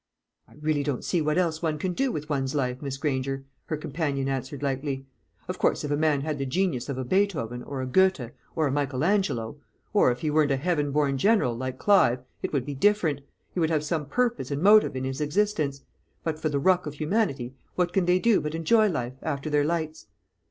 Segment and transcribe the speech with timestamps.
[0.47, 3.77] "I really don't see what else one can do with one's life, Miss Granger," her
[3.77, 5.05] companion answered lightly.
[5.47, 8.65] "Of course, if a man had the genius of a Beethoven, or a Goethe, or
[8.65, 9.59] a Michael Angelo
[9.93, 13.21] or if he were 'a heaven born general,' like Clive, it would be different;
[13.53, 15.83] he would have some purpose and motive in his existence.
[16.23, 19.63] But for the ruck of humanity, what can they do but enjoy life, after their
[19.65, 20.07] lights?"